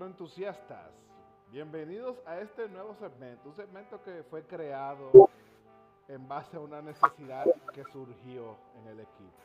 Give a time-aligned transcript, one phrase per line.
[0.00, 0.92] retroentusiastas,
[1.52, 5.28] bienvenidos a este nuevo segmento, un segmento que fue creado
[6.08, 9.42] en base a una necesidad que surgió en el equipo.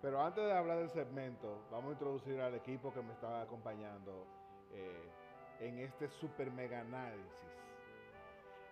[0.00, 4.24] Pero antes de hablar del segmento, vamos a introducir al equipo que me estaba acompañando
[4.72, 5.10] eh,
[5.60, 7.26] en este super mega análisis.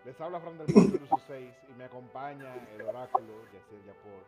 [0.06, 4.24] Les habla Fran del 6 y me acompaña el oráculo Yacir Yapor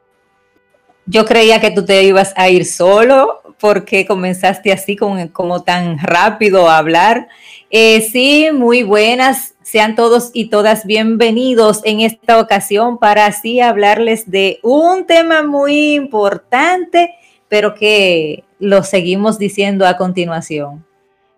[1.06, 5.98] yo creía que tú te ibas a ir solo porque comenzaste así como, como tan
[5.98, 7.28] rápido a hablar.
[7.70, 9.54] Eh, sí, muy buenas.
[9.62, 15.94] Sean todos y todas bienvenidos en esta ocasión para así hablarles de un tema muy
[15.94, 17.14] importante,
[17.48, 20.84] pero que lo seguimos diciendo a continuación.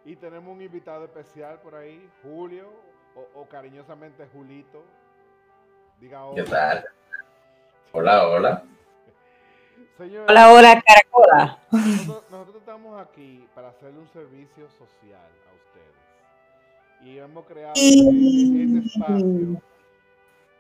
[0.05, 2.69] Y tenemos un invitado especial por ahí, Julio,
[3.35, 4.85] o, cariñosamente Julito.
[6.01, 6.45] Diga hola.
[6.45, 6.85] ¿Qué tal?
[7.93, 8.65] Hola, hola
[9.99, 11.59] hola, hola, Caracola.
[11.71, 17.05] Nosotros, estamos aquí para hacerle un servicio social a ustedes.
[17.05, 19.63] Y hemos creado este espacio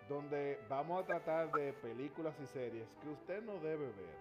[0.09, 4.19] donde vamos a tratar de películas y series que usted no debe ver.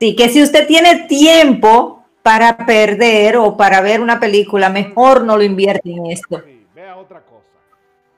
[0.00, 5.36] Sí, que si usted tiene tiempo para perder o para ver una película, mejor no
[5.36, 6.42] lo invierte en esto.
[6.44, 7.46] Sí, vea otra cosa.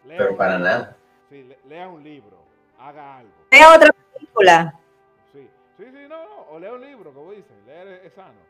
[0.07, 0.97] Pero para nada.
[1.29, 2.39] Sí, lea un libro,
[2.79, 3.33] haga algo.
[3.51, 4.81] Vea otra película.
[6.15, 8.41] No, o lea un libro, como dicen, leer es sano.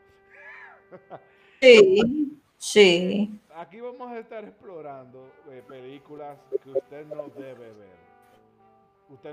[1.61, 3.39] Sí, sí.
[3.55, 7.95] Aquí vamos a estar explorando eh, películas que usted no debe ver.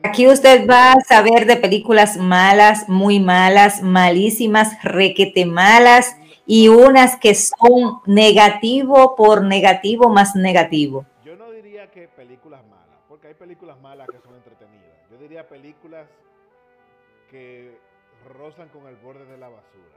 [0.04, 6.16] Aquí usted va a saber de películas malas, muy malas, malísimas, requete malas
[6.47, 11.04] y unas que son negativo por negativo más negativo.
[11.25, 14.97] Yo no diría que películas malas, porque hay películas malas que son entretenidas.
[15.10, 16.06] Yo diría películas
[17.28, 17.91] que
[18.28, 19.92] rozan con el borde de la basura.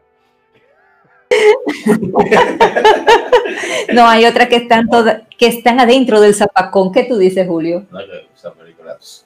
[3.94, 6.92] no, hay otras que están todas, que están adentro del zapacón.
[6.92, 7.86] ¿Qué tú dices, Julio?
[7.92, 8.98] No, esa película.
[9.00, 9.26] Sí.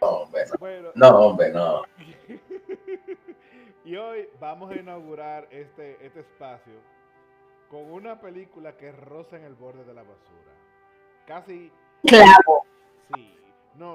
[0.00, 0.44] No, hombre,
[0.94, 0.94] no.
[0.94, 1.82] no, hombre, no.
[3.84, 6.74] y hoy vamos a inaugurar este, este espacio
[7.70, 10.52] con una película que roza en el borde de la basura.
[11.26, 11.70] Casi.
[12.04, 12.66] Clavo.
[13.14, 13.34] Sí.
[13.76, 13.94] No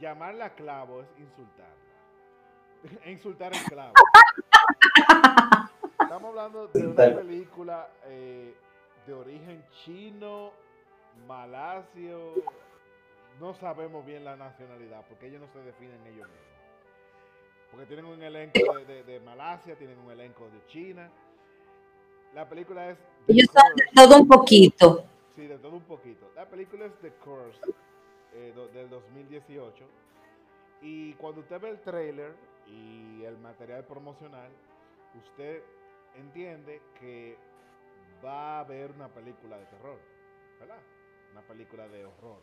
[0.00, 1.06] llamarla clavo es
[3.06, 3.92] insultar el clavo.
[6.00, 8.54] Estamos hablando de una película eh,
[9.06, 10.52] de origen chino,
[11.26, 12.34] malasio,
[13.40, 16.44] no sabemos bien la nacionalidad, porque ellos no se definen ellos mismos.
[17.70, 21.10] Porque tienen un elenco de, Malasia, tienen un elenco de China.
[22.32, 22.98] La película es...
[23.26, 25.04] Ellos son de todo un poquito.
[25.34, 26.30] Sí, de todo un poquito.
[26.36, 27.58] La película es The Curse,
[28.34, 29.84] eh, del 2018.
[30.82, 32.34] Y cuando usted ve el trailer
[32.66, 34.50] y el material promocional,
[35.22, 35.62] usted
[36.16, 37.36] entiende que
[38.24, 39.98] va a haber una película de terror,
[40.58, 40.80] ¿verdad?
[41.32, 42.42] Una película de horror.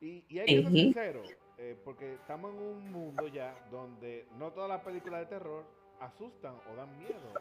[0.00, 1.22] Y, hay que ser sincero,
[1.58, 5.64] eh, porque estamos en un mundo ya donde no todas las películas de terror
[6.00, 7.32] asustan o dan miedo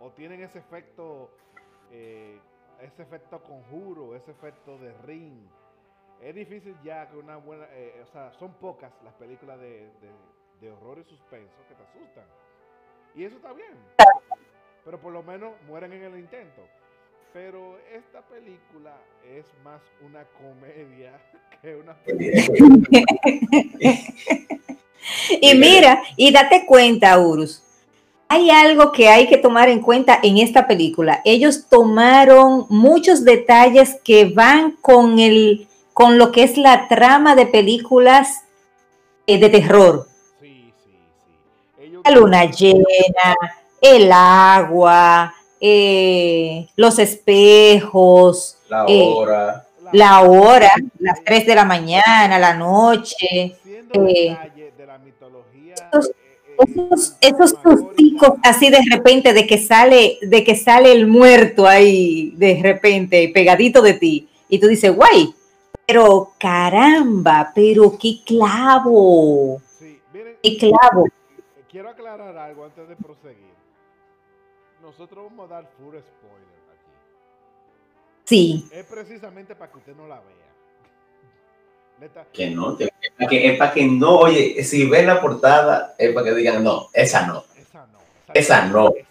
[0.00, 1.30] o, tienen ese efecto,
[1.90, 2.38] eh,
[2.80, 5.48] ese efecto conjuro, ese efecto de ring,
[6.22, 9.88] es difícil ya que una buena, eh, o sea, son pocas las películas de,
[10.60, 12.24] de, horror y suspenso que te asustan.
[13.14, 13.72] Y eso está bien.
[14.84, 16.62] Pero por lo menos mueren en el intento.
[17.32, 21.12] Pero esta película es más una comedia
[21.62, 22.58] que una película.
[25.40, 27.62] y mira, y date cuenta, Urus.
[28.30, 31.22] Hay algo que hay que tomar en cuenta en esta película.
[31.24, 35.67] Ellos tomaron muchos detalles que van con el,
[35.98, 38.44] con lo que es la trama de películas
[39.26, 40.06] eh, de terror.
[40.40, 40.92] Sí, sí,
[41.76, 42.00] sí.
[42.04, 43.34] La luna llena,
[43.80, 48.58] el agua, eh, los espejos.
[48.68, 49.66] La eh, hora.
[49.90, 53.56] la hora, las 3 de la mañana, la noche.
[55.92, 56.12] esos,
[56.60, 57.54] esos, esos
[58.44, 63.82] así de repente de que sale, de que sale el muerto ahí de repente, pegadito
[63.82, 64.28] de ti.
[64.48, 65.34] Y tú dices, guay,
[65.88, 69.58] pero caramba, pero qué clavo.
[69.78, 71.06] Sí, miren, qué clavo.
[71.66, 73.54] Quiero aclarar algo antes de proseguir.
[74.82, 76.92] Nosotros vamos a dar full spoiler aquí.
[78.24, 78.68] Sí.
[78.70, 80.36] Es precisamente para que usted no la vea.
[82.32, 86.12] Que no, es para que, es para que no, oye, si ven la portada, es
[86.12, 87.44] para que digan, no, esa no.
[87.56, 87.98] Esa no.
[88.34, 88.92] Esa, no.
[88.94, 89.07] Esa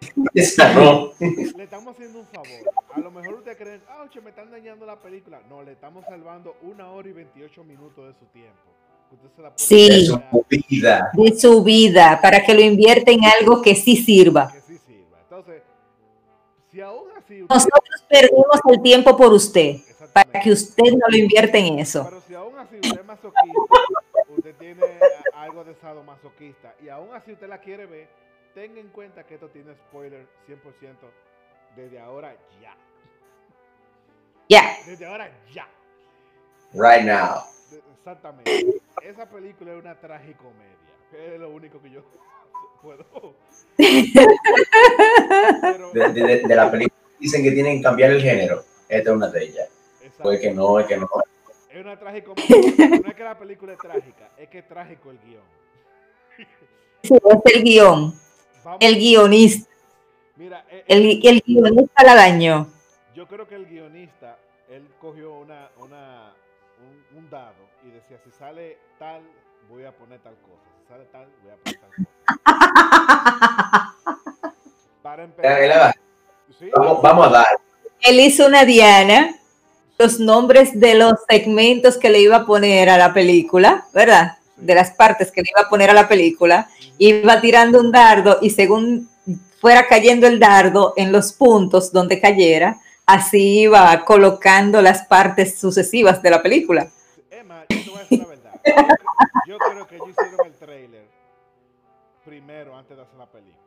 [0.32, 2.48] Le estamos haciendo un favor.
[2.94, 5.40] A lo mejor ustedes creen, ah, me están dañando la película.
[5.48, 9.54] No, le estamos salvando una hora y 28 minutos de su tiempo.
[9.56, 11.10] sí, de su vida.
[11.12, 14.50] De su vida, para que lo invierta en algo que sí sirva.
[14.52, 15.18] Que sí sirva.
[15.22, 15.62] Entonces,
[16.72, 17.44] si aún así...
[17.48, 19.76] Nosotros perdemos el tiempo por usted,
[20.12, 22.04] para que usted no lo invierta en eso.
[22.08, 23.58] Pero si aún así usted es masoquista,
[24.36, 24.84] usted tiene
[25.34, 25.74] algo de
[26.06, 28.08] masoquista, y aún así usted la quiere ver,
[28.54, 30.56] tenga en cuenta que esto tiene spoiler 100%
[31.76, 32.74] desde ahora ya.
[34.48, 34.76] Ya.
[34.86, 35.68] Desde ahora ya.
[36.72, 37.42] Right now.
[37.96, 38.80] Exactamente.
[39.02, 40.76] Esa película es una tragicomedia.
[41.12, 42.02] Es lo único que yo
[42.82, 43.34] puedo.
[45.92, 48.64] de, la película dicen que tienen que cambiar el género.
[48.88, 49.68] Esta es una de ellas.
[50.22, 51.08] Pues que no, es que no.
[51.70, 52.88] Es una tragicomedia.
[52.88, 55.42] No es que la película es trágica, es que es trágico el guion.
[57.02, 58.14] Sí, es el guion.
[58.80, 59.70] El guionista.
[60.36, 62.68] Mira, eh, el, eh, el guionista la dañó.
[63.14, 66.32] Yo creo que el guionista, él cogió una, una,
[67.16, 69.22] un, dado y decía, si sale tal,
[69.68, 70.62] voy a poner tal cosa.
[70.80, 72.10] Si sale tal, voy a poner tal cosa.
[75.02, 75.94] Para empezar.
[76.76, 77.46] Vamos, vamos a dar.
[78.00, 79.34] Él hizo una diana,
[79.98, 84.38] los nombres de los segmentos que le iba a poner a la película, ¿verdad?
[84.60, 86.68] De las partes que le iba a poner a la película.
[86.98, 89.08] Iba tirando un dardo y según
[89.60, 96.22] fuera cayendo el dardo en los puntos donde cayera, así iba colocando las partes sucesivas
[96.22, 96.88] de la película.
[97.30, 98.52] Emma, yo te voy a decir la verdad.
[99.46, 101.04] Yo, creo que ellos hicieron el trailer
[102.24, 103.60] primero antes de hacer la película.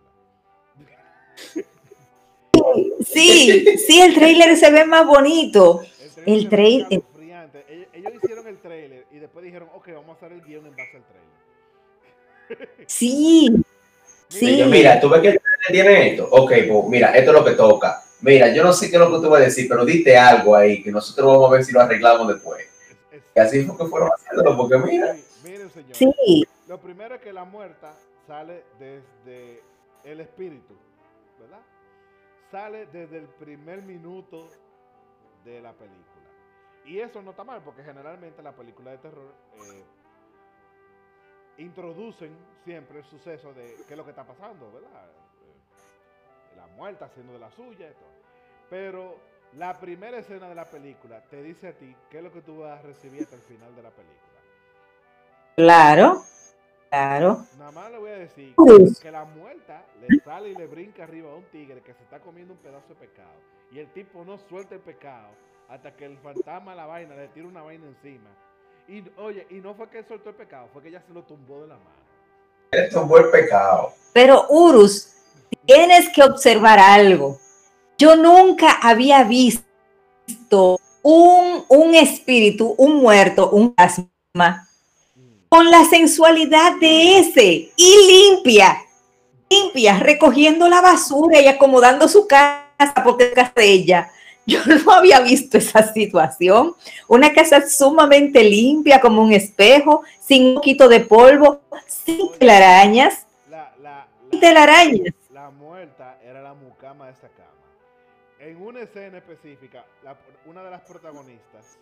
[3.05, 5.81] Sí, sí, el trailer se ve más bonito.
[6.25, 6.87] El trailer.
[6.89, 7.12] Ellos, ellos
[9.83, 12.87] ok, vamos a hacer el guion en base al trailer.
[12.87, 13.63] Sí,
[14.29, 14.63] sí.
[14.65, 16.27] Mira, tú ves que el trailer tiene esto.
[16.31, 19.11] Ok, pues mira, esto es lo que toca mira, yo no sé qué es lo
[19.11, 21.71] que tú vas a decir, pero dite algo ahí, que nosotros vamos a ver si
[21.71, 22.67] lo arreglamos después.
[23.35, 25.15] Y así fue que fueron haciéndolo, porque mira.
[25.43, 25.95] Miren, señor.
[25.95, 26.47] Sí.
[26.67, 27.93] Lo primero es que la muerta
[28.25, 29.61] sale desde
[30.03, 30.75] el espíritu,
[31.39, 31.61] ¿verdad?
[32.51, 34.49] Sale desde el primer minuto
[35.43, 36.12] de la película.
[36.85, 39.83] Y eso no está mal, porque generalmente la película de terror eh,
[41.57, 45.09] introducen siempre el suceso de qué es lo que está pasando, ¿verdad?
[46.55, 48.13] la muerta haciendo de la suya y todo.
[48.69, 49.17] Pero
[49.57, 52.59] la primera escena de la película te dice a ti qué es lo que tú
[52.59, 54.19] vas a recibir hasta el final de la película.
[55.55, 56.23] Claro,
[56.89, 57.45] claro.
[57.57, 58.55] Nada más le voy a decir
[59.01, 62.19] que la muerta le sale y le brinca arriba a un tigre que se está
[62.19, 63.33] comiendo un pedazo de pecado.
[63.71, 65.29] Y el tipo no suelta el pecado
[65.69, 68.29] hasta que el fantasma la vaina le tira una vaina encima.
[68.87, 71.23] Y oye, y no fue que él soltó el pecado, fue que ella se lo
[71.23, 72.03] tumbó de la mano.
[72.71, 73.93] Él tumbó el pecado.
[74.11, 75.13] Pero Urus,
[75.65, 77.39] tienes que observar algo.
[77.97, 84.67] Yo nunca había visto un, un espíritu, un muerto, un asma,
[85.49, 88.81] con la sensualidad de ese y limpia,
[89.49, 92.63] limpia, recogiendo la basura y acomodando su casa
[93.03, 94.11] porque es casa de ella.
[94.45, 96.75] Yo no había visto esa situación.
[97.07, 103.25] Una casa sumamente limpia, como un espejo, sin un poquito de polvo, sin telarañas.
[104.29, 105.13] sin telarañas
[106.23, 107.49] era la mucama de esa cama.
[108.39, 109.85] En una escena específica,
[110.45, 111.77] una de las protagonistas,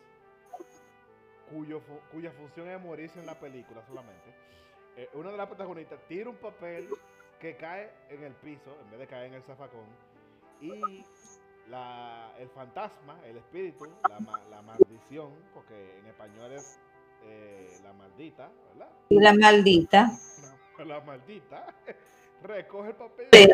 [1.50, 4.34] cuyo, cuya función es morirse en la película solamente,
[4.98, 6.88] eh, una de las protagonistas tira un papel
[7.40, 9.86] que cae en el piso en vez de caer en el zafacón
[10.60, 11.04] y
[12.40, 16.80] el fantasma, el espíritu, la, maldición, porque en español es
[17.24, 18.90] eh, la maldita, ¿verdad?
[19.10, 20.12] La maldita.
[20.86, 21.68] la maldita
[22.44, 23.52] recoge el papel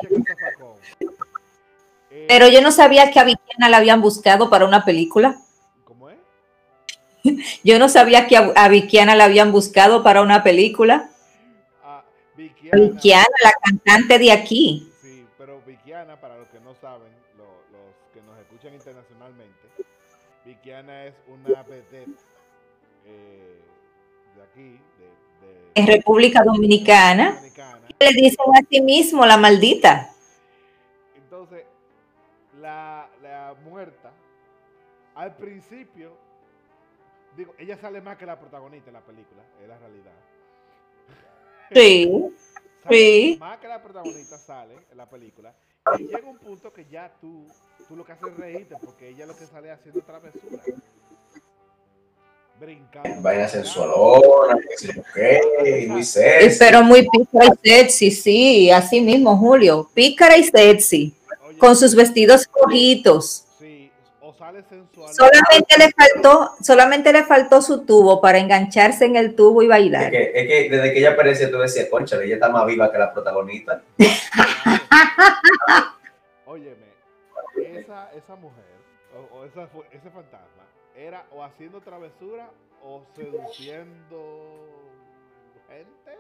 [2.28, 5.38] Pero yo no sabía que a Vikiana la habían buscado para una película.
[5.84, 6.18] ¿Cómo es?
[7.64, 11.10] Yo no sabía que a, la habían buscado para una película.
[11.84, 12.04] Ah,
[12.72, 14.90] la cantante de aquí.
[15.02, 17.12] Sí, pero Vikiana, para los que no saben,
[18.18, 19.68] que nos escuchan internacionalmente,
[20.44, 22.10] Vikiana es una vedette
[23.06, 23.62] eh,
[24.36, 27.40] de aquí, de, en República Dominicana
[28.00, 30.12] le dicen a sí mismo la maldita.
[31.16, 31.64] Entonces,
[32.60, 33.08] la,
[33.64, 34.12] muerta,
[35.14, 36.18] al principio,
[37.36, 40.14] digo, ella sale más que la protagonista en la película, es la realidad.
[41.72, 42.34] Sí,
[42.90, 43.38] sí.
[43.40, 45.54] Más que la protagonista sale en la película.
[46.00, 47.46] Y llega un punto que ya tú,
[47.88, 50.62] tú lo que haces es reírte, porque ella lo que sale haciendo travesura
[52.60, 53.22] brincando.
[53.22, 54.56] Vaina sensualona,
[55.88, 56.60] muy sexy.
[56.60, 59.90] Pero muy pícara y sexy, sí, así mismo, Julio.
[59.94, 61.14] Pícara y sexy.
[61.60, 63.47] con sus vestidos rojitos.
[64.38, 65.12] Sale sensual.
[65.14, 69.70] Solamente le faltó, solamente le faltó su tubo para engancharse en el tubo y Es
[69.70, 70.12] bailar.
[70.12, 73.00] que, es que desde que ella apareció, tú decías, concha, ella está más viva que
[73.00, 73.82] la protagonista.
[76.46, 76.94] Óyeme,
[77.58, 78.64] esa, esa mujer,
[79.16, 82.50] o, o esa, ese fantasma, era o haciendo travesura
[82.84, 84.68] o seduciendo
[85.68, 86.18] gente.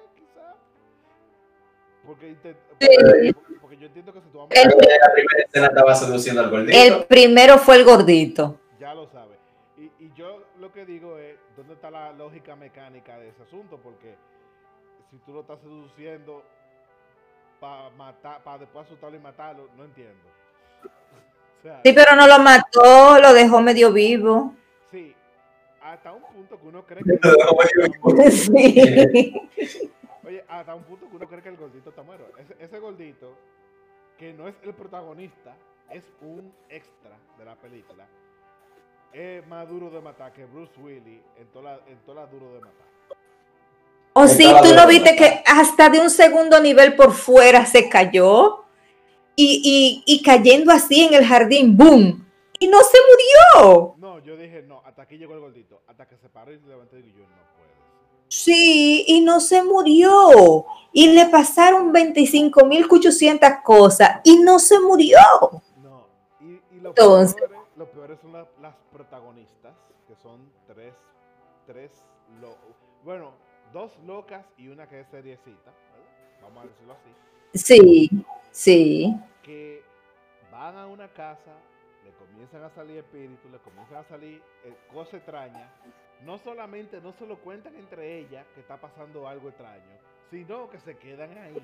[2.07, 6.41] Porque, porque, porque yo entiendo que si tú amas, El- la primera escena estaba seduciendo
[6.41, 6.77] al gordito.
[6.79, 8.57] El primero fue el gordito.
[8.79, 9.37] ya lo sabes.
[9.77, 13.77] Y, y yo lo que digo es, ¿dónde está la lógica mecánica de ese asunto?
[13.83, 14.15] Porque
[15.11, 16.43] si tú lo estás seduciendo
[17.59, 20.23] para matar, para después asustarlo y matarlo, no entiendo.
[21.59, 24.53] O sea, Sí, pero no lo mató, lo dejó medio vivo.
[24.91, 25.13] Sí,
[25.81, 27.19] hasta un punto que uno cree que.
[27.27, 27.57] Lo dejó
[28.13, 29.33] medio Sí.
[30.27, 32.25] Oye, hasta un punto que uno cree que el gordito está muerto.
[32.37, 33.33] Ese, ese gordito,
[34.17, 35.55] que no es el protagonista,
[35.89, 38.05] es un extra de la película.
[39.13, 42.53] Es más duro de matar que Bruce Willis en toda la, en toda la duro
[42.53, 42.87] de matar.
[44.11, 48.65] O sí, tú no viste que hasta de un segundo nivel por fuera se cayó
[49.33, 52.25] y, y, y cayendo así en el jardín, ¡boom!
[52.59, 53.95] Y no se murió.
[53.97, 55.83] No, yo dije, no, hasta aquí llegó el gordito.
[55.87, 57.03] Hasta que se paró y se levantó y
[58.29, 60.65] Sí, y no se murió.
[60.91, 65.17] Y le pasaron 25.800 cosas y no se murió.
[65.81, 66.07] No,
[66.41, 69.73] y, y lo, Entonces- peor, lo peor son la- las protagonistas,
[70.07, 70.93] que son tres,
[71.65, 71.91] tres,
[72.41, 72.57] lo-
[73.03, 73.31] bueno,
[73.73, 75.71] dos locas y una que es seriecita,
[76.41, 77.09] vamos a decirlo así,
[77.53, 78.09] Sí,
[78.51, 79.15] sí.
[79.43, 79.83] que
[80.51, 81.51] van a una casa,
[82.05, 85.69] le comienzan a salir espíritus, le comienzan a salir eh, cosas extrañas,
[86.25, 89.83] no solamente no se lo cuentan entre ellas que está pasando algo extraño,
[90.31, 91.61] sino que se quedan ahí.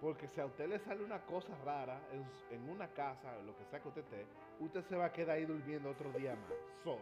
[0.00, 3.64] Porque si a usted le sale una cosa rara en, una casa, o lo que
[3.70, 4.26] sea que usted esté,
[4.60, 6.52] usted se va a quedar ahí durmiendo otro día más,
[6.84, 6.98] solo.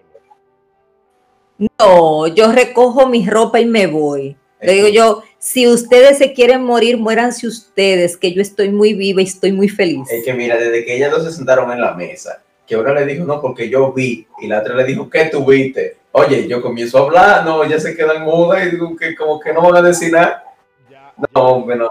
[1.79, 4.37] No, yo recojo mi ropa y me voy.
[4.61, 9.21] Le digo yo, si ustedes se quieren morir, muéranse ustedes, que yo estoy muy viva
[9.21, 10.11] y estoy muy feliz.
[10.11, 13.05] Es que mira, desde que ellas dos se sentaron en la mesa, que una le
[13.05, 15.99] dijo, no, porque yo vi, y la otra le dijo, ¿qué tú viste?
[16.19, 19.53] Oye, yo comienzo a hablar, no, ellas se quedan mudas y digo que como que
[19.53, 20.45] no van a decir nada.
[20.89, 21.91] Ya, No, ya hombre, no.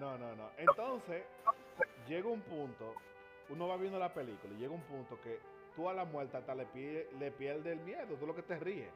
[0.00, 0.50] No, no, no.
[0.58, 1.22] Entonces,
[2.08, 2.94] llega un punto,
[3.48, 5.38] uno va viendo la película y llega un punto que
[5.76, 8.58] tú a la muerta hasta le, pie- le pierde el miedo, tú lo que te
[8.58, 8.88] ríes.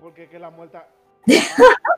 [0.00, 0.86] Porque que la muerta
[1.26, 1.34] pa-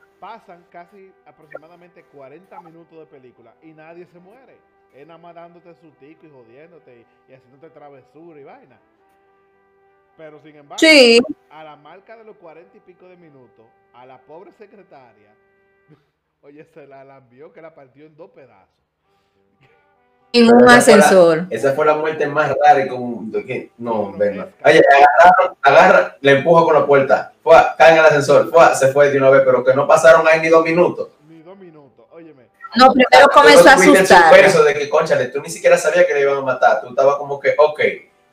[0.18, 4.56] pasan casi aproximadamente 40 minutos de película y nadie se muere.
[4.94, 8.78] Es nada más dándote su tico y jodiéndote y, y haciéndote travesura y vaina.
[10.16, 14.06] Pero sin embargo, Sí, a la marca de los 40 y pico de minutos, a
[14.06, 15.34] la pobre secretaria,
[16.42, 18.68] oye, se la lambió que la partió en dos pedazos.
[20.32, 21.46] en un Esa fue la- ascensor.
[21.50, 24.42] Esa fue la muerte más rara y como, que- no, No, ven, no.
[24.44, 28.74] es Oye, agarra, agarra, le empuja con la puerta, fue, cae en el ascensor, fue,
[28.76, 31.08] se fue de una vez, pero que no pasaron ahí ni dos minutos.
[31.28, 32.48] Ni dos minutos, óyeme.
[32.76, 34.32] No, primero comenzó a asustar.
[34.64, 36.80] de que, conchale, tú ni siquiera sabías que le iban a matar.
[36.80, 37.80] Tú estabas como que, ok,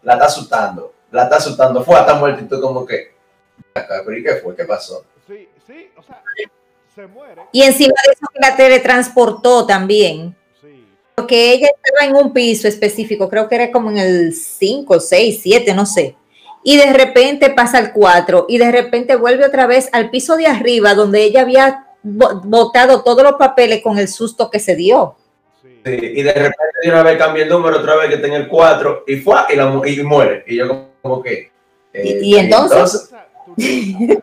[0.02, 3.12] la está asustando, la está asustando, fue hasta muerta y tú como que,
[3.74, 4.56] acá, pero ¿y qué fue?
[4.56, 5.04] ¿Qué pasó?
[5.28, 6.22] Sí, sí, o sea,
[6.96, 7.44] se muere.
[7.52, 10.36] Y encima de eso que la teletransportó también.
[10.62, 15.00] Sí, Porque ella estaba en un piso específico, creo que era como en el 5,
[15.00, 16.16] 6, 7, no sé.
[16.64, 20.46] Y de repente pasa al 4 y de repente vuelve otra vez al piso de
[20.48, 25.16] arriba donde ella había bo- botado todos los papeles con el susto que se dio.
[25.62, 25.82] Sí.
[25.86, 28.48] Sí, y de repente de una vez cambia el número, otra vez que tenga el
[28.48, 30.44] 4 y fue y, la, mu- y muere.
[30.48, 31.52] Y yo como, que...
[31.94, 33.10] eh, Y- y entonces-
[33.58, 34.22] sincero,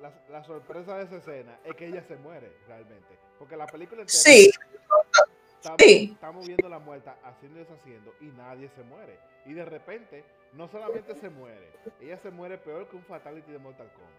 [0.00, 3.06] la, la sorpresa de esa escena es que ella se muere realmente.
[3.38, 4.50] Porque la película entera Sí,
[5.56, 6.10] estamos, sí.
[6.14, 9.18] estamos viendo la muerta haciendo y deshaciendo y nadie se muere.
[9.46, 13.58] Y de repente, no solamente se muere, ella se muere peor que un fatality de
[13.58, 14.10] Mortal Kombat.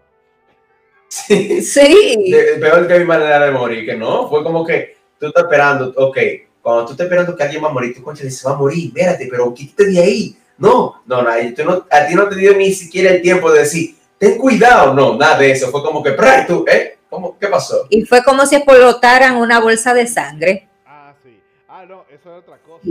[1.09, 2.31] sí, sí.
[2.31, 5.93] de- peor que mi manera de morir, que no, fue como que tú estás esperando,
[5.95, 6.17] ok,
[6.62, 8.88] cuando tú estás esperando que alguien va a morir, tú concha, se va a morir,
[8.88, 10.38] espérate, pero quítate de ahí.
[10.57, 13.51] No, no, no, y tú no, a ti no te dio ni siquiera el tiempo
[13.51, 16.45] de decir, ten cuidado, no, nada de eso, fue como que, ¡pray!
[16.47, 16.97] tú, ¿eh?
[17.09, 17.86] ¿Cómo, ¿Qué pasó?
[17.89, 20.67] Y fue como si explotaran una bolsa de sangre.
[20.86, 21.39] Ah, sí.
[21.69, 22.86] Ah, no, eso es otra cosa.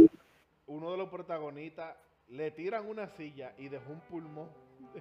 [0.67, 1.95] Uno de los protagonistas
[2.29, 4.49] le tiran una silla y dejó un pulmón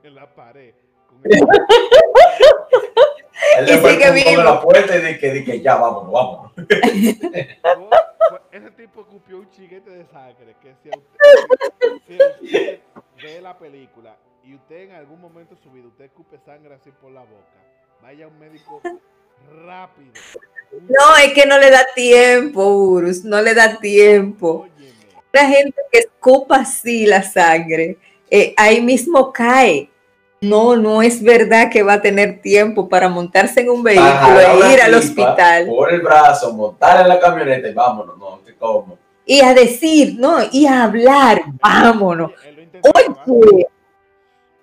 [0.03, 0.73] en la pared.
[1.07, 1.39] Con el-
[3.57, 4.37] Él Y le sigue vivo.
[4.41, 6.51] de la puerta y de que, de que ya, vámonos, vámonos.
[8.51, 12.79] Ese tipo escupió un chiquete de sangre que si a usted, si usted
[13.21, 16.91] ve la película y usted en algún momento de su vida usted escupe sangre así
[17.01, 17.59] por la boca,
[18.01, 18.81] vaya a un médico
[19.65, 20.13] rápido.
[20.87, 24.67] No, es que no le da tiempo, Urus, no le da tiempo.
[24.69, 24.93] Óyeme,
[25.33, 27.97] la gente que escupa así la sangre,
[28.29, 29.89] eh, ahí mismo cae.
[30.41, 34.73] No, no es verdad que va a tener tiempo para montarse en un vehículo e
[34.73, 35.67] ir al hospital.
[35.67, 38.97] Por el brazo, montar en la camioneta y vámonos, no, que como.
[39.25, 42.31] Y a decir, no, y a hablar, vámonos.
[42.45, 43.67] Él lo intentó, Oye,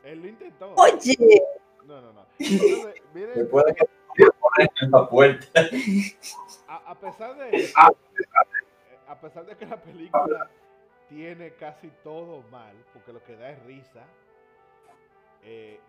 [0.05, 0.73] Él lo intentó.
[0.77, 1.43] oye,
[1.87, 2.27] No, no, no.
[2.39, 3.87] Entonces, miren, Después de que
[4.41, 5.61] poner en la puerta.
[6.69, 7.75] a, a pesar de eso,
[9.09, 10.49] a pesar de que la película
[11.09, 14.05] tiene casi todo mal, porque lo que da es risa,
[15.43, 15.81] eh,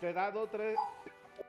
[0.00, 0.78] te da dos, tres,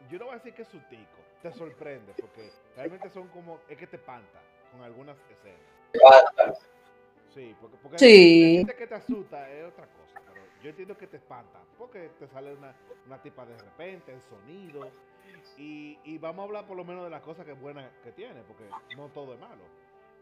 [0.10, 3.78] yo no voy a decir que es sustico, te sorprende, porque realmente son como, es
[3.78, 4.42] que te espanta
[4.72, 6.60] con algunas escenas.
[7.34, 8.66] Sí, porque, porque Sí.
[8.78, 12.54] que te asusta es otra cosa, pero yo entiendo que te espanta, porque te sale
[12.54, 12.76] una,
[13.08, 14.92] una tipa de repente, el sonido,
[15.58, 18.42] y, y vamos a hablar por lo menos de las cosas que buenas que tiene,
[18.44, 19.64] porque no todo es malo.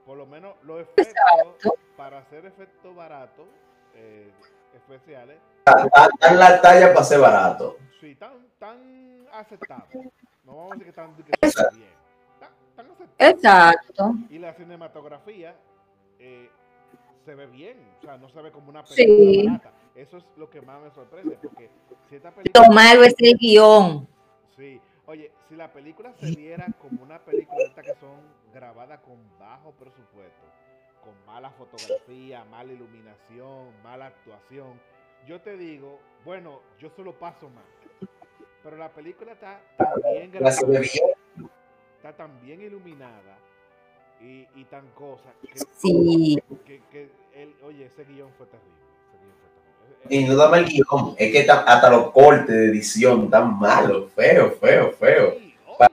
[0.06, 3.48] Por lo menos los efectos, para hacer efectos baratos,
[3.94, 4.32] eh,
[4.76, 7.78] especiales, Dan la talla para ser barato.
[8.00, 9.22] sí, tan, tan.
[10.44, 11.90] No vamos a decir que están que están bien.
[12.40, 13.36] Tan, tan aceptables.
[13.36, 14.14] exacto.
[14.30, 15.56] Y la cinematografía
[16.20, 16.50] eh,
[17.26, 19.06] se ve bien, o sea, no se ve como una Sí.
[19.06, 19.72] película barata.
[19.96, 21.70] Eso es lo que más me sorprende, porque
[22.10, 22.68] si esta película...
[22.68, 24.08] Lo malo es el guion.
[24.56, 28.20] Sí, oye, si la película se viera como una película de estas que son
[28.54, 30.46] grabadas con bajo presupuesto,
[31.04, 34.80] con mala fotografía, mala iluminación, mala actuación,
[35.28, 37.64] yo te digo, bueno, yo solo paso más.
[38.64, 40.82] Pero la película está tan bien grabada,
[41.98, 43.38] está tan bien iluminada
[44.22, 46.38] y, y tan cosa que, Sí.
[46.66, 48.82] que, que el, oye, ese guion fue terrible.
[50.10, 54.12] Y no dame el guion, es que ta- hasta los cortes de edición tan malos,
[54.14, 55.36] feo, feo, feo.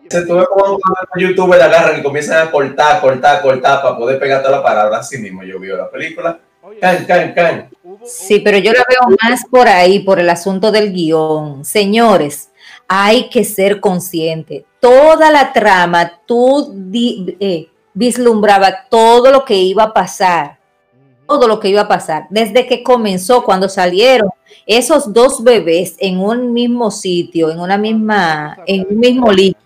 [0.08, 0.80] Tú ves como un
[1.20, 4.98] youtuber le agarran y comienzan a cortar, cortar, cortar para poder pegar toda la palabra.
[4.98, 6.38] Así mismo yo vi la película.
[6.80, 7.70] Can, can, can.
[8.04, 11.64] Sí, pero yo la veo más por ahí, por el asunto del guion.
[11.64, 12.50] Señores,
[12.86, 14.64] hay que ser consciente.
[14.80, 20.58] Toda la trama, tú di- eh, vislumbraba todo lo que iba a pasar,
[21.26, 22.26] todo lo que iba a pasar.
[22.30, 24.30] Desde que comenzó, cuando salieron
[24.66, 29.58] esos dos bebés en un mismo sitio, en una misma, en un mismo líquido,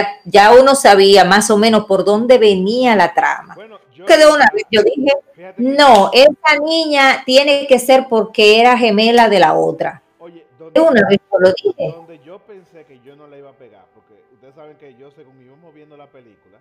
[0.00, 3.54] ya, ya uno sabía más o menos por dónde venía la trama.
[3.54, 8.06] Bueno, yo, Que de una vez yo dije, fíjate no, esa niña tiene que ser
[8.08, 10.02] porque era gemela de la otra.
[10.18, 11.92] oye, De una vez yo lo dije.
[11.96, 15.10] donde yo pensé que yo no la iba a pegar, porque ustedes saben que yo,
[15.12, 16.58] según íbamos viendo la película,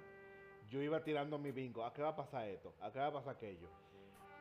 [0.69, 1.83] yo iba tirando mi bingo.
[1.85, 2.71] ¿A qué va a pasar esto?
[2.81, 3.67] ¿A qué va a pasar aquello?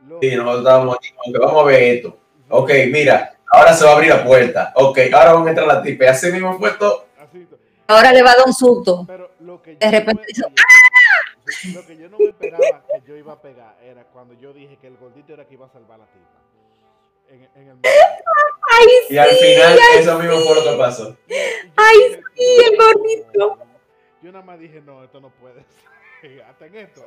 [0.07, 2.09] Lo- Y nosotros estábamos aquí, vamos a ver esto.
[2.11, 4.73] Sí, Ok, mira, ahora se va a abrir la puerta.
[4.77, 6.09] Ok, ahora van a entrar las tipas.
[6.11, 7.07] Así mismo todo.
[7.19, 7.47] así,
[7.93, 9.05] Ahora le va a dar un susto.
[9.07, 10.49] Pero lo que yo De no repente me- hizo,
[11.47, 14.53] sí, lo que yo no me esperaba que yo iba a pegar era cuando yo
[14.53, 16.27] dije que el gordito era que iba a salvar a la tipa.
[17.29, 17.77] En, en el.
[17.85, 21.09] Ay, Y al sí, final, ay, eso mismo fue lo que pasó.
[21.29, 21.37] Yo
[21.77, 23.59] Ay, sí, el gordito.
[24.23, 25.65] Yo nada más dije, no, esto no puede
[26.21, 26.43] ser.
[26.43, 27.07] Hasta en esto.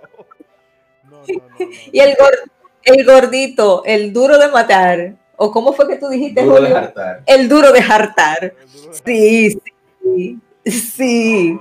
[1.04, 1.50] No, no, no.
[1.50, 1.58] no,
[1.92, 2.52] Y el, gor-
[2.84, 5.16] el gordito, el duro de matar.
[5.38, 6.78] ¿O cómo fue que tú dijiste, Duro de Julio?
[6.78, 7.24] hartar.
[7.26, 8.44] El duro de hartar.
[8.60, 9.62] El duro de- Sí,
[10.02, 11.60] sí, sí.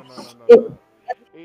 [0.49, 0.79] No, no,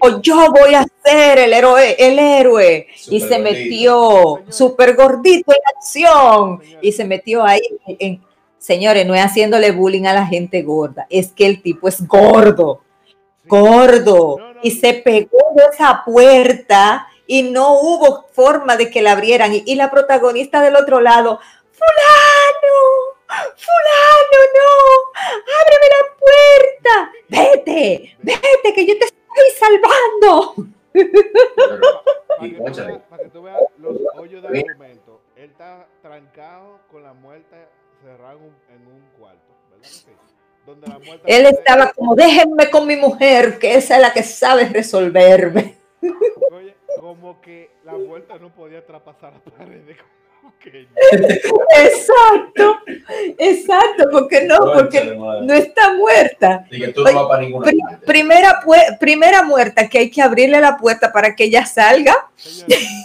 [0.02, 2.88] O yo voy a ser el héroe, el héroe.
[3.10, 3.44] Y se gordito.
[3.44, 6.62] metió súper gordito en acción.
[6.82, 8.22] Y se metió ahí en,
[8.58, 12.82] señores, no es haciéndole bullying a la gente gorda, es que el tipo es gordo,
[13.46, 14.38] gordo.
[14.38, 19.14] No, no, Y se pegó de esa puerta y no hubo forma de que la
[19.14, 19.54] abrieran.
[19.54, 21.40] Y, y la protagonista del otro lado,
[21.72, 24.72] fulano, fulano, no,
[25.62, 26.94] ábreme la puerta,
[27.30, 30.56] vete, vete, que yo te estoy salvando.
[32.40, 37.04] Para que, veas, para que tú veas los hoyos de argumento, él está trancado con
[37.04, 37.58] la muerta
[38.02, 39.88] cerrada en un, en un cuarto, ¿verdad?
[39.88, 40.12] sí?
[40.66, 44.24] Donde la muerta Él estaba como, déjenme con mi mujer, que esa es la que
[44.24, 45.78] sabe resolverme.
[46.52, 49.84] Oye, como que la vuelta no podía traspasar la pared.
[50.60, 50.88] Que
[51.86, 52.80] Exacto,
[53.38, 56.66] exacto, porque no, porque no está muerta.
[56.70, 58.06] Y que tú no vas para ninguna Pri- parte.
[58.06, 58.60] primera,
[59.00, 62.14] primera muerta que hay que abrirle la puerta para que ella salga.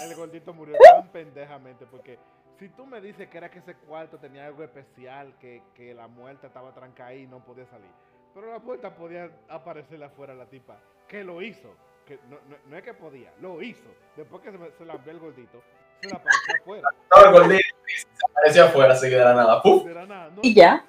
[0.08, 2.18] El gordito murió tan pendejamente porque
[2.58, 6.06] si tú me dices que era que ese cuarto tenía algo especial, que, que la
[6.08, 7.90] muerta estaba trancada ahí y no podía salir,
[8.34, 10.76] pero la puerta podía aparecerle afuera la tipa,
[11.08, 11.74] que lo hizo,
[12.06, 13.88] que no, no- no es que podía, lo hizo.
[14.16, 15.62] Después que se, se la envió el gordito,
[16.00, 16.88] se la apareció afuera.
[17.24, 19.62] El gordito se apareció afuera, así que de la nada.
[19.62, 19.84] ¡Puf!
[19.84, 20.84] De la nada, no, Y ya.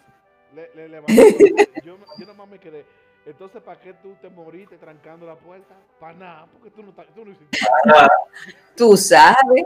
[0.54, 2.86] Le, le levantó la- yo, yo nomás me quedé.
[3.26, 5.74] Entonces, ¿para qué tú te moriste trancando la puerta?
[6.00, 8.08] Para nada, porque tú no, tú no hiciste nada.
[8.76, 9.64] Tú sabes.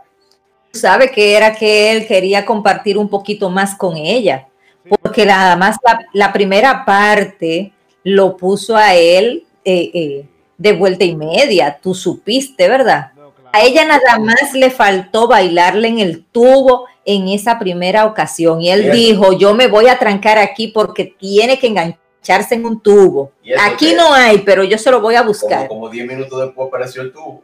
[0.72, 4.48] sabe que era que él quería compartir un poquito más con ella,
[4.84, 7.74] Sí, porque nada más la, la primera parte
[8.04, 13.12] lo puso a él eh, eh, de vuelta y media, tú supiste, ¿verdad?
[13.52, 18.70] A ella nada más le faltó bailarle en el tubo en esa primera ocasión y
[18.70, 23.32] él dijo, yo me voy a trancar aquí porque tiene que engancharse en un tubo.
[23.42, 25.68] ¿Y eso Aquí no hay, pero yo se lo voy a buscar.
[25.68, 27.44] como 10 minutos después apareció el tubo.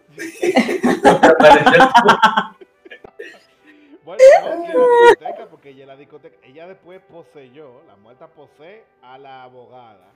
[1.04, 2.56] Apareció el tubo.
[4.06, 9.18] Bueno, no, discoteca, porque ella en la discoteca, ella después poseyó, la muerta posee a
[9.18, 10.15] la abogada.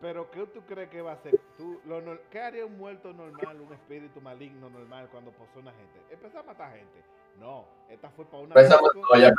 [0.00, 1.38] Pero ¿qué tú crees que va a hacer?
[1.58, 5.72] ¿Tú, lo ¿Qué haría un muerto normal, un espíritu maligno normal cuando posee a una
[5.72, 6.00] gente?
[6.10, 7.04] Empezó a matar gente.
[7.38, 8.80] No, esta fue para una Empezó,
[9.16, 9.34] ya a bailar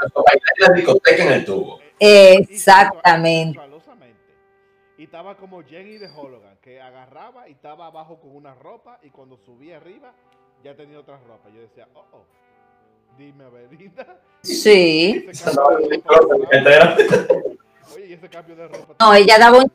[0.58, 1.80] en la discoteca en el tubo.
[2.00, 3.60] eh, Exactamente.
[4.98, 9.10] Y estaba como Jenny de Hologan, que agarraba y estaba abajo con una ropa y
[9.10, 10.14] cuando subía arriba
[10.64, 11.50] ya tenía otra ropa.
[11.50, 12.26] Yo decía, oh, oh,
[13.18, 14.20] dime, Avelita.
[14.44, 15.26] Sí.
[17.96, 18.94] Oye, y ese cambio de ropa.
[19.00, 19.72] No, ella daba un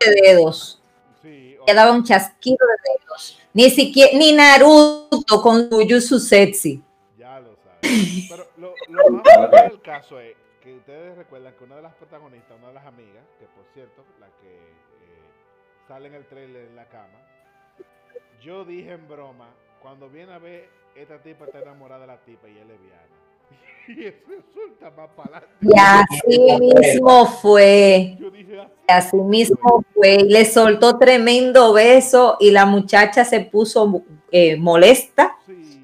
[0.00, 0.82] de dedos.
[1.22, 3.40] Sí, Ella daba un chasquido de dedos.
[3.52, 5.68] Ni siquiera, ni Naruto con
[6.00, 6.82] su Sexy.
[7.18, 8.26] ya lo sabes.
[8.28, 12.56] Pero lo, lo más del caso es que ustedes recuerdan que una de las protagonistas,
[12.58, 15.30] una de las amigas, que por cierto, la que eh,
[15.88, 17.18] sale en el trailer en la cama,
[18.42, 19.48] yo dije en broma,
[19.82, 23.17] cuando viene a ver, esta tipa está enamorada de la tipa y es lesbiana.
[23.88, 25.56] Y eso resulta más para adelante.
[25.62, 28.16] Y así mismo fue.
[28.20, 28.70] Yo dije así.
[28.86, 30.18] Así mismo fue.
[30.26, 35.36] Le soltó tremendo beso y la muchacha se puso eh, molesta.
[35.46, 35.80] Sí,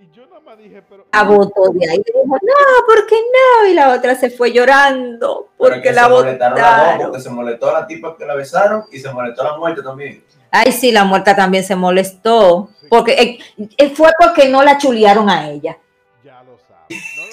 [0.00, 1.06] y yo nada más dije, pero.
[1.10, 2.02] La botó de ahí.
[2.04, 3.68] Dijo, no, ¿por qué no?
[3.70, 7.06] Y la otra se fue llorando porque que la se molestaron las dos, botaron.
[7.06, 10.24] porque se molestó la tipa que la besaron y se molestó la muerte también.
[10.50, 12.68] Ay, sí, la muerta también se molestó.
[12.90, 13.38] Porque eh,
[13.78, 15.78] eh, fue porque no la chulearon a ella.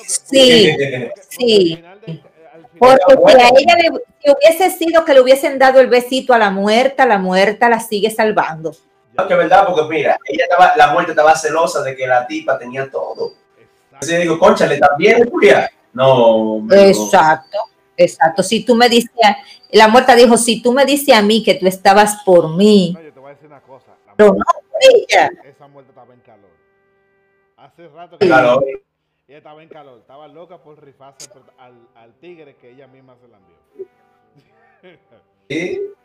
[0.07, 0.75] Sí,
[1.29, 1.75] sí.
[1.75, 1.99] final-
[2.79, 6.37] Porque si a ella le, si hubiese sido que le hubiesen dado el besito a
[6.37, 8.71] la muerta, la muerta la sigue salvando.
[9.13, 12.27] No, que es verdad, porque mira, ella estaba, la muerte estaba celosa de que la
[12.27, 13.33] tipa tenía todo.
[13.91, 15.71] Entonces yo digo, concha, ¿le también, Julia?
[15.93, 16.63] No.
[16.69, 17.57] Exacto,
[17.95, 18.43] exacto.
[18.43, 19.09] Si tú me dices,
[19.71, 23.01] la muerta dijo, si tú me dices a mí que tú estabas por mí, No,
[23.01, 23.87] yo te voy a decir una cosa.
[24.05, 24.43] La pero no
[24.79, 25.31] ella.
[25.43, 26.51] Esa muerte estaba en calor.
[27.57, 28.61] Hace rato que Claro.
[29.27, 29.99] Ella estaba en calor.
[29.99, 33.57] Estaba loca por rifarse al, al tigre que ella misma se la envió.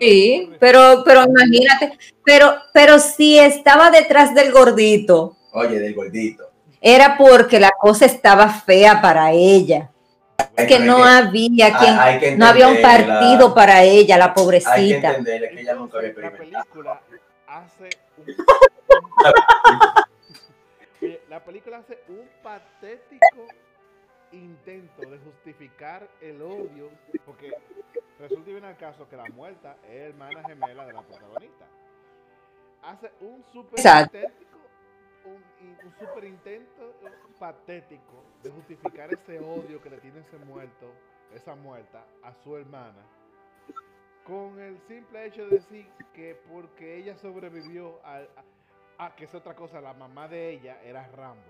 [0.00, 6.50] Sí, pero, pero imagínate, pero, pero si estaba detrás del gordito, Oye, del gordito.
[6.80, 9.90] era porque la cosa estaba fea para ella.
[10.56, 14.30] Es que no había quien, hay que no había un partido para ella, la Hay
[14.32, 15.08] que pobrecita.
[15.10, 17.00] entenderle que ella nunca había Entonces, La película
[17.46, 17.88] hace
[18.18, 18.26] un,
[21.32, 23.46] la película hace un patético
[24.32, 26.90] intento de justificar el odio,
[27.24, 27.50] porque
[28.18, 31.64] resulta y viene al caso que la muerta es hermana gemela de la protagonista.
[32.82, 34.18] Hace un super Exacto.
[34.18, 34.58] intento,
[35.24, 36.94] un, super intento
[37.38, 40.92] patético de justificar ese odio que le tiene ese muerto,
[41.32, 43.06] esa muerta, a su hermana
[44.24, 48.22] con el simple hecho de decir que porque ella sobrevivió a,
[48.98, 51.40] a- a que es otra cosa, la mamá de ella era Rambo.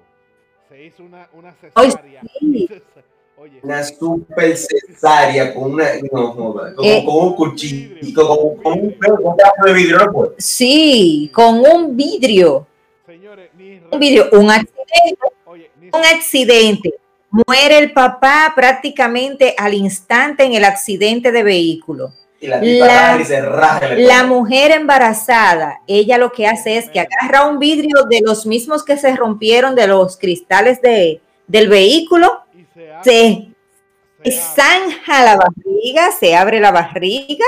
[0.68, 2.22] Se hizo una, una Ay, cesárea.
[2.40, 2.68] sí.
[3.38, 5.86] Oye, Una super cesárea con una.
[6.12, 7.02] No, joda, con, Eh.
[7.04, 10.34] con un cuchillo, con, con un con un pedazo de vidrio, no puede.
[10.38, 12.66] Sí, con un vidrio,
[13.06, 16.94] señores, ni un vidrio, un accidente, oye, ni un accidente.
[17.30, 22.12] Muere el papá prácticamente al instante en el accidente de vehículo.
[22.42, 23.86] Y la tipa La- raja y se raja.
[23.86, 28.46] el La mujer embarazada, ella lo que hace es que agarra un vidrio de los
[28.46, 34.40] mismos que se rompieron de los cristales de, del vehículo, y se abre- se se
[34.40, 37.46] abre zanja la barriga, se abre la barriga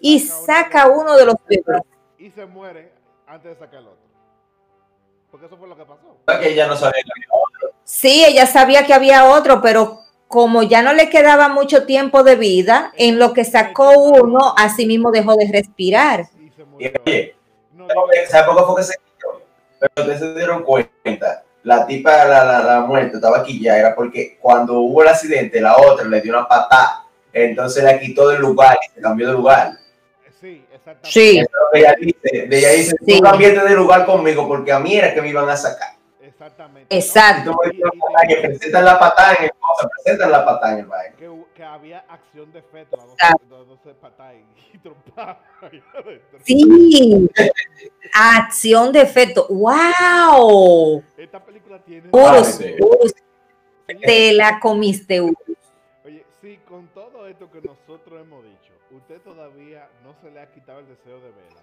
[0.00, 1.82] y saca uno de los bebés.
[2.18, 2.92] y se muere
[3.26, 3.98] antes de sacar el otro.
[5.30, 6.18] Porque eso fue lo que pasó.
[6.40, 10.00] Que ella no sabía que había Sí, ella sabía que había otro, pero
[10.34, 14.84] como ya no le quedaba mucho tiempo de vida, en lo que sacó uno, así
[14.84, 16.26] mismo dejó de respirar.
[16.76, 17.36] Y oye,
[17.78, 19.42] ¿sabes digo- ¿sabes por qué fue que se quitó?
[19.78, 21.44] Pero ustedes se dieron cuenta.
[21.62, 25.60] La tipa, la, la, la muerte, estaba aquí ya, era porque cuando hubo el accidente,
[25.60, 29.32] la otra le dio una patada, entonces la quitó del lugar y se cambió de
[29.34, 29.70] lugar.
[30.40, 31.10] Sí, exactamente.
[31.10, 31.44] Sí,
[31.74, 33.18] ella dice, de ella dice, Sí.
[33.18, 35.93] tú cambiaste de lugar conmigo porque a mí era que me iban a sacar.
[36.44, 36.94] Exactamente.
[36.94, 37.50] Exacto.
[37.64, 40.78] Y me dices, "Ay, que presentan la patada en el se presentan la patada en
[40.80, 41.16] el baile.
[41.16, 43.14] Que que había acción de feto, no
[43.48, 44.78] no, no patay y
[45.96, 46.38] adentro.
[46.44, 47.30] Sí,
[48.12, 49.46] acción de efecto.
[49.48, 51.02] ¡Wow!
[51.16, 52.08] Esta película tiene...
[52.10, 52.60] Urus.
[52.80, 53.14] Urus,
[53.86, 55.36] te la comiste, Urus.
[56.04, 60.50] Oye, sí, con todo esto que nosotros hemos dicho, usted todavía no se le ha
[60.50, 61.62] quitado el deseo de verla.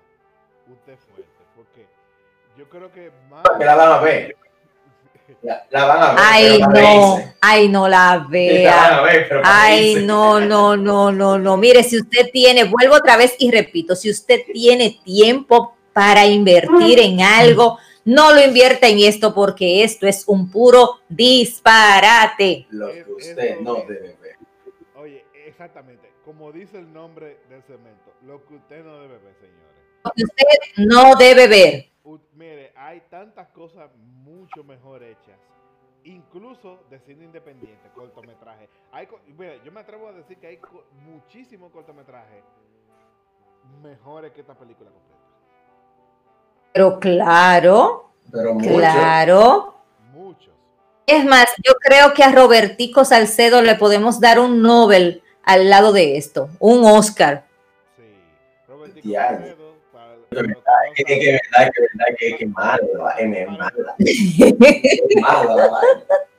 [0.68, 1.86] Usted es fuerte, porque
[2.58, 3.44] yo creo que más...
[3.58, 4.36] Que la van a ver.
[5.42, 6.20] La, la van a ver.
[6.24, 9.02] Ay, no, ay, no la vea.
[9.02, 11.58] ver, Ay, no, no, no, no, no.
[11.58, 17.00] Mire, si usted tiene, vuelvo otra vez y repito, si usted tiene tiempo para invertir
[17.00, 22.68] en algo, no lo invierta en esto porque esto es un puro disparate.
[22.70, 24.38] Lo que usted no debe ver.
[24.96, 29.72] Oye, exactamente, como dice el nombre del cemento, lo que usted no debe ver, señores.
[30.04, 30.46] Lo que usted
[30.78, 31.91] no debe ver.
[32.34, 35.38] Mire, hay tantas cosas mucho mejor hechas,
[36.04, 38.68] incluso de cine independiente, cortometraje.
[38.92, 42.44] Hay, mire, yo me atrevo a decir que hay co- muchísimos cortometrajes
[43.84, 45.22] mejores que esta película completa.
[46.74, 48.70] Pero claro, Pero mucho.
[48.76, 49.76] claro.
[50.14, 50.54] Muchos.
[51.06, 55.92] Es más, yo creo que a Robertico Salcedo le podemos dar un Nobel al lado
[55.94, 57.46] de esto, un Oscar.
[57.98, 58.04] Sí.
[58.68, 59.10] Robertico.
[59.14, 59.61] Salcedo,
[60.34, 60.64] Que verdad,
[60.96, 62.88] que verdad, que verdad, que que malo,
[63.20, 63.96] es mala.
[64.00, 65.22] Es.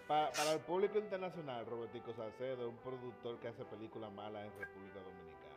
[0.08, 4.52] Para, para el público internacional, Robertico Salcedo es un productor que hace películas malas en
[4.58, 5.56] República Dominicana.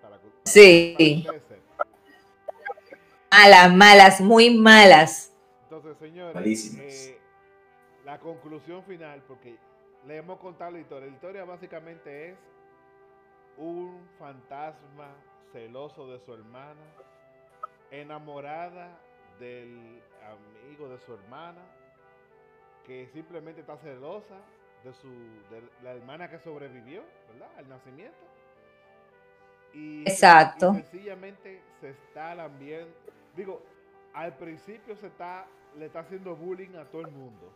[0.00, 1.26] Para, para- Sí.
[3.30, 5.30] Malas, malas, muy malas.
[5.64, 7.18] Entonces, señores, eh,
[8.06, 9.58] la conclusión final, porque
[10.06, 11.08] le hemos contado la historia.
[11.08, 12.36] La historia básicamente es
[13.58, 15.14] un fantasma
[15.52, 16.80] celoso de su hermana,
[18.00, 18.98] enamorada
[19.38, 21.62] del amigo de su hermana,
[22.86, 24.36] que simplemente está celosa
[24.84, 25.08] de su
[25.50, 27.02] de la hermana que sobrevivió,
[27.32, 27.48] ¿verdad?
[27.58, 28.18] Al nacimiento.
[29.72, 30.72] Y, Exacto.
[30.72, 32.86] y sencillamente se está también,
[33.36, 33.62] digo,
[34.12, 35.46] al principio se está
[35.78, 37.52] le está haciendo bullying a todo el mundo.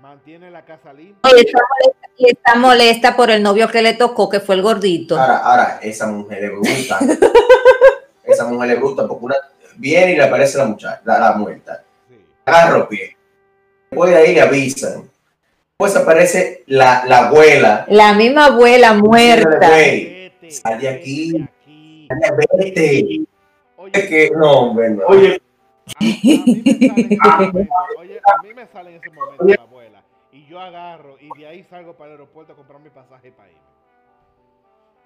[0.00, 1.30] Mantiene la casa limpia.
[1.34, 4.62] Y está, molesta, y está molesta por el novio que le tocó, que fue el
[4.62, 5.18] gordito.
[5.18, 6.98] Ahora, ahora, esa mujer le gusta.
[8.44, 9.36] esa mujer le gusta porque una
[9.76, 11.82] viene y le aparece la muchacha, la, la muerta.
[12.44, 13.16] Agarro pie.
[13.90, 15.10] Después de ahí le avisan.
[15.70, 17.84] Después aparece la, la abuela.
[17.88, 19.68] La misma abuela muerta.
[20.48, 21.48] Sal de aquí.
[21.66, 22.08] aquí.
[22.58, 23.24] Vete.
[23.76, 25.06] Oye, Es que no, hombre, no.
[25.06, 25.40] Oye,
[27.22, 29.10] a, a mí me sale en ese momento, oye, a mí me sale en ese
[29.10, 30.02] momento la abuela
[30.32, 33.50] y yo agarro y de ahí salgo para el aeropuerto a comprar mi pasaje para
[33.50, 33.73] irme.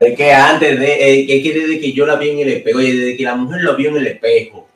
[0.00, 2.78] Es que antes de, eh, que, que desde que yo la vi en el espejo,
[2.78, 4.68] oye, desde que la mujer lo vio en el espejo,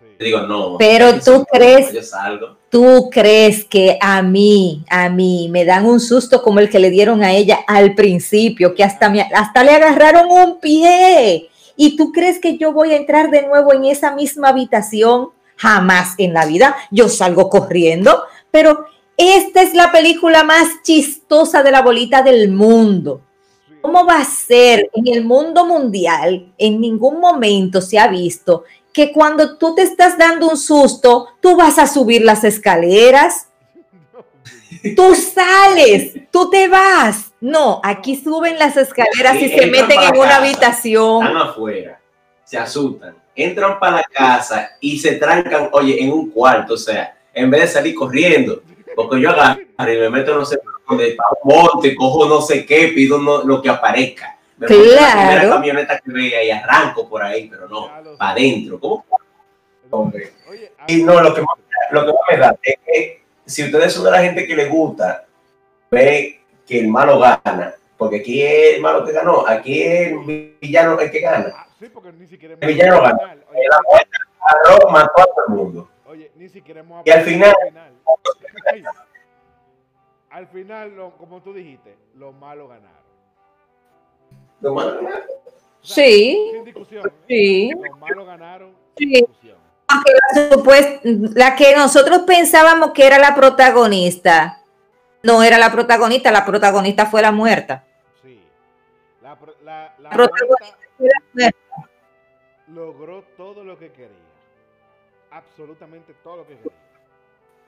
[0.00, 0.24] Sí.
[0.24, 0.76] digo, no.
[0.78, 2.56] Pero tú crees- Yo salgo.
[2.70, 6.88] ¿Tú crees que a mí, a mí, me dan un susto como el que le
[6.88, 11.50] dieron a ella al principio, que hasta, me, hasta le agarraron un pie?
[11.76, 15.28] ¿Y tú crees que yo voy a entrar de nuevo en esa misma habitación?
[15.56, 16.74] Jamás en la vida.
[16.90, 18.86] Yo salgo corriendo, pero
[19.18, 23.20] esta es la película más chistosa de la bolita del mundo.
[23.82, 26.52] ¿Cómo va a ser en el mundo mundial?
[26.56, 31.56] En ningún momento se ha visto que cuando tú te estás dando un susto, tú
[31.56, 33.48] vas a subir las escaleras,
[34.96, 37.32] tú sales, tú te vas.
[37.40, 40.36] No, aquí suben las escaleras y se meten en una casa.
[40.36, 41.26] habitación.
[41.26, 42.00] Están afuera,
[42.44, 47.16] se asustan, entran para la casa y se trancan, oye, en un cuarto, o sea,
[47.34, 48.62] en vez de salir corriendo,
[48.94, 50.56] porque yo agarro y me meto no sé
[50.88, 54.38] dónde, pa' un monte, cojo no sé qué, pido no- lo que aparezca.
[54.58, 55.20] Me la Claro.
[55.28, 58.78] primera camioneta que vea y arranco por ahí, pero no, lo para adentro.
[58.78, 59.04] ¿Cómo?
[59.90, 60.32] Hombre.
[60.48, 61.56] Oye, Y no, lo que más,
[61.90, 64.66] lo que más me da es que si ustedes son de la gente que le
[64.66, 65.24] gusta
[65.90, 70.56] ver que el malo gana, porque aquí es el malo que ganó, aquí es el
[70.60, 71.52] villano el que gana.
[71.56, 73.18] Ah, sí, porque ni siquiera El villano gana.
[73.50, 75.88] Oye, La muerte mató a todo el mundo.
[76.06, 77.92] Oye, ni siquiera hemos Y al final- final.
[80.32, 83.02] Al final, lo- como tú dijiste, los malos ganaron.
[84.60, 85.02] Lo malo- O
[85.84, 87.06] sea, Sí, Sin discusión.
[87.06, 87.12] ¿eh?
[87.28, 87.70] sí.
[87.74, 89.04] Los malos ganaron Sí.
[89.04, 89.58] sin discusión.
[89.88, 91.00] Aunque
[91.34, 94.62] la, que nosotros pensábamos que era la protagonista,
[95.22, 97.84] no era la protagonista, la protagonista fue la muerta.
[98.22, 98.42] Sí.
[99.20, 100.76] La, pro- la, la protagonista
[101.34, 101.88] muerta
[102.68, 104.16] logró todo lo que quería.
[105.30, 106.72] Absolutamente todo lo que quería.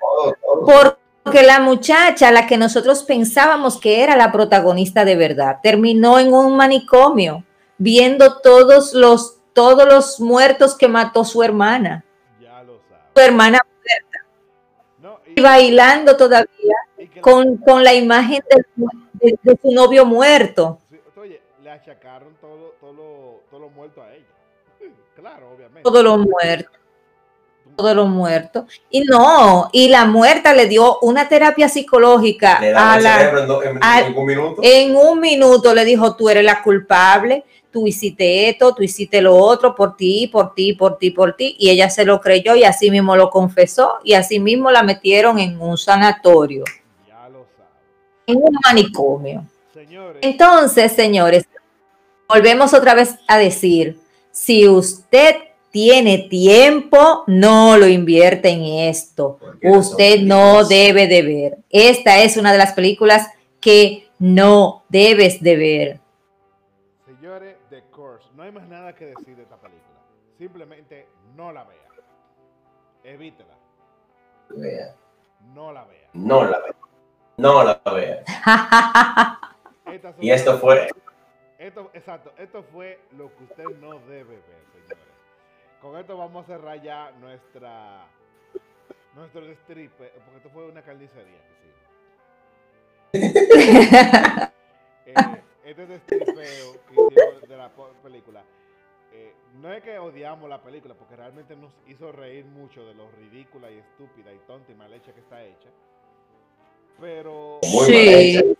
[0.00, 6.18] todo, Porque la muchacha, la que nosotros pensábamos que era la protagonista de verdad, terminó
[6.18, 7.44] en un manicomio
[7.78, 12.04] viendo todos los, todos los muertos que mató su hermana.
[12.40, 13.26] Ya lo Su sabes.
[13.28, 13.60] hermana
[14.98, 16.76] No, y bailando todavía.
[16.98, 20.78] y que con, con la imagen de, de- de su novio muerto.
[21.16, 24.26] oye, le achacaron todo, todo, lo, todo lo muerto a ella.
[25.16, 25.82] Claro, obviamente.
[25.82, 26.70] Todo lo muerto.
[27.76, 28.66] Todo lo muerto.
[28.90, 33.78] Y no, y la muerta le dio una terapia psicológica a la, en, do- en-
[33.82, 34.60] a- en un minuto.
[34.62, 39.34] en un minuto le dijo, tú eres la culpable, tú hiciste esto, tú hiciste lo
[39.36, 42.62] otro por ti, por ti, por ti, por ti, y ella se lo creyó y
[42.62, 46.62] así mismo lo confesó y así mismo la metieron en un sanatorio,
[47.08, 47.68] Ya lo sabe.
[48.28, 49.44] en un manicomio.
[49.72, 51.44] Señores, Entonces, señores,
[52.28, 53.98] volvemos otra vez a decir,
[54.30, 55.34] si usted
[55.74, 59.38] tiene tiempo, no lo invierte en esto.
[59.40, 61.58] Porque Usted no debe de ver.
[61.68, 63.28] Esta es una de las películas
[63.60, 66.00] que no debes de ver.
[67.04, 68.28] señores, The Course.
[68.36, 69.98] No hay más nada que decir de esta película.
[70.38, 71.88] Simplemente no la vea.
[73.02, 73.58] Evítela.
[74.50, 74.94] Vea.
[75.52, 76.08] No la vea.
[76.12, 76.74] No la vea.
[77.36, 78.22] No la vea.
[80.20, 80.86] Y esto fue.
[81.58, 85.13] Esto, exacto, esto fue lo que usted no debe ver, señores.
[85.84, 88.06] Con esto vamos a cerrar ya nuestra
[89.14, 91.42] nuestro destripe, porque esto fue una carnicería
[93.12, 94.50] que hicimos.
[95.06, 95.12] Eh,
[95.66, 97.70] este destripeo que de la
[98.02, 98.42] película,
[99.12, 103.10] eh, no es que odiamos la película, porque realmente nos hizo reír mucho de lo
[103.10, 105.68] ridícula y estúpida y tonta y mal hecha que está hecha.
[106.98, 108.56] Pero Muy Sí.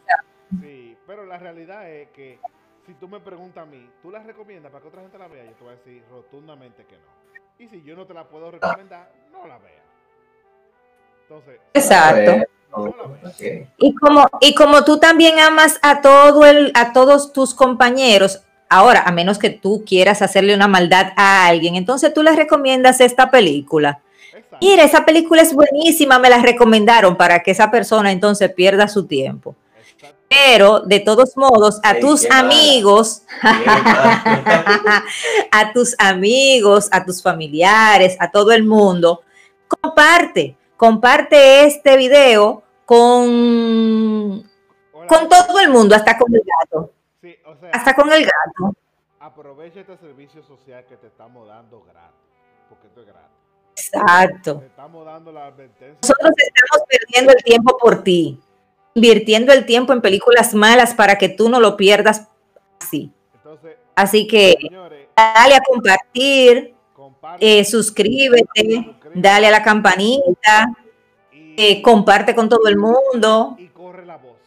[0.61, 2.39] Sí, pero la realidad es que
[2.87, 5.45] si tú me preguntas a mí, ¿tú la recomiendas para que otra gente la vea?
[5.45, 7.35] Yo te voy a decir rotundamente que no.
[7.59, 9.85] Y si yo no te la puedo recomendar, no la veas.
[11.23, 12.47] Entonces, Exacto.
[13.79, 19.05] Y como, y como tú también amas a todo el, a todos tus compañeros, ahora,
[19.07, 23.31] a menos que tú quieras hacerle una maldad a alguien, entonces tú les recomiendas esta
[23.31, 24.01] película.
[24.35, 24.59] Exacto.
[24.61, 29.07] Mira, esa película es buenísima, me la recomendaron para que esa persona entonces pierda su
[29.07, 29.55] tiempo.
[30.35, 33.23] Pero de todos modos, a tus amigos,
[35.53, 39.23] a tus amigos, a tus familiares, a todo el mundo,
[39.69, 44.45] comparte, comparte este video con,
[44.93, 46.91] Hola, con todo el mundo, hasta con el gato,
[47.23, 48.75] Sí, o sea, hasta con el gato.
[49.21, 52.11] aprovecha este servicio social que te estamos dando gratis.
[52.69, 53.31] Porque esto es gratis.
[53.77, 54.59] Exacto.
[54.59, 55.97] Te estamos dando la advertencia.
[56.03, 58.41] Nosotros estamos perdiendo el tiempo por ti,
[58.95, 62.29] invirtiendo el tiempo en películas malas para que tú no lo pierdas
[62.81, 63.13] así.
[63.35, 70.67] Entonces, Así que señores, dale a compartir, comparte eh, suscríbete, dale a la campanita,
[71.33, 73.57] y, eh, comparte con todo el mundo.
[73.59, 74.39] y corre la voz,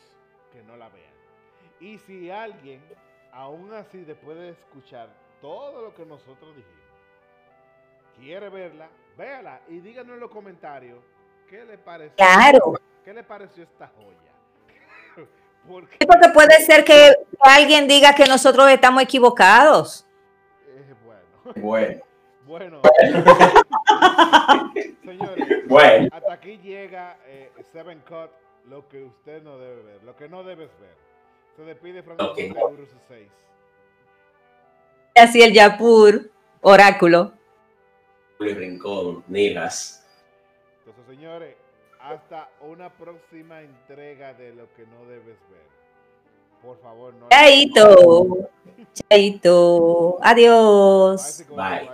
[0.52, 1.12] que no la vean.
[1.80, 2.82] Y si alguien,
[3.32, 5.10] aún así, después de escuchar
[5.42, 6.78] todo lo que nosotros dijimos,
[8.20, 11.00] quiere verla, véala y díganos en los comentarios
[11.50, 12.74] qué le pareció, Claro,
[13.06, 14.37] qué le pareció esta joya.
[15.68, 20.06] Porque porque puede ser que alguien diga que nosotros estamos equivocados.
[21.46, 22.02] es bueno.
[22.46, 22.82] Bueno, Bueno,
[25.04, 26.10] señores, bueno.
[26.12, 28.32] hasta aquí llega eh, Seven Cut,
[28.70, 30.96] lo que usted no debe ver, lo que no debes ver.
[31.56, 32.38] Se despide Francisco Ok.
[32.38, 33.28] de Urus 6.
[35.16, 36.30] Así el Yapur,
[36.62, 37.34] oráculo.
[38.40, 40.06] Luis Rincón, Nijas.
[40.80, 41.56] Entonces, señores,
[42.10, 45.68] hasta una próxima entrega de lo que no debes ver.
[46.62, 47.30] Por favor, no.
[47.30, 48.50] Chaito.
[49.10, 50.18] Chaito.
[50.22, 51.46] Adiós.
[51.50, 51.90] Bye.